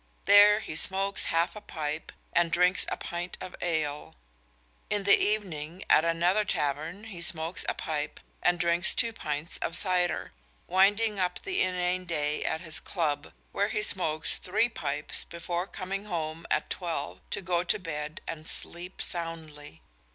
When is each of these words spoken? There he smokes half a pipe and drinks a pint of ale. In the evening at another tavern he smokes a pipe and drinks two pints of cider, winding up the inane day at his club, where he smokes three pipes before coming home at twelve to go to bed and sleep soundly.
There 0.25 0.61
he 0.61 0.75
smokes 0.75 1.25
half 1.25 1.55
a 1.55 1.61
pipe 1.61 2.11
and 2.33 2.51
drinks 2.51 2.87
a 2.89 2.97
pint 2.97 3.37
of 3.39 3.55
ale. 3.61 4.15
In 4.89 5.03
the 5.03 5.15
evening 5.15 5.83
at 5.91 6.03
another 6.03 6.43
tavern 6.43 7.03
he 7.03 7.21
smokes 7.21 7.67
a 7.69 7.75
pipe 7.75 8.19
and 8.41 8.59
drinks 8.59 8.95
two 8.95 9.13
pints 9.13 9.59
of 9.59 9.77
cider, 9.77 10.33
winding 10.65 11.19
up 11.19 11.43
the 11.43 11.61
inane 11.61 12.05
day 12.05 12.43
at 12.43 12.61
his 12.61 12.79
club, 12.79 13.31
where 13.51 13.67
he 13.69 13.83
smokes 13.83 14.39
three 14.39 14.69
pipes 14.69 15.23
before 15.23 15.67
coming 15.67 16.05
home 16.05 16.47
at 16.49 16.71
twelve 16.71 17.21
to 17.29 17.39
go 17.43 17.63
to 17.63 17.77
bed 17.77 18.21
and 18.27 18.47
sleep 18.47 19.03
soundly. 19.03 19.83